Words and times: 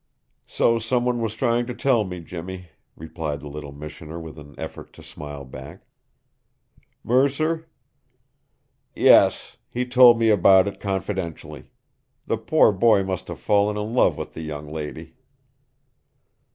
"So 0.47 0.79
some 0.79 1.05
one 1.05 1.21
was 1.21 1.35
trying 1.35 1.67
to 1.67 1.75
tell 1.75 2.05
me, 2.05 2.21
Jimmy," 2.21 2.69
replied 2.95 3.39
the 3.41 3.47
little 3.47 3.71
missioner 3.71 4.19
with 4.19 4.39
an 4.39 4.55
effort 4.57 4.93
to 4.93 5.03
smile 5.03 5.45
back. 5.45 5.85
"Mercer?" 7.03 7.69
"Yes. 8.95 9.57
He 9.69 9.85
told 9.85 10.17
me 10.17 10.29
about 10.31 10.67
it 10.67 10.79
confidentially. 10.79 11.65
The 12.25 12.37
poor 12.39 12.71
boy 12.71 13.03
must 13.03 13.27
have 13.27 13.39
fallen 13.39 13.77
in 13.77 13.93
love 13.93 14.17
with 14.17 14.33
the 14.33 14.41
young 14.41 14.67
lady." 14.73 15.13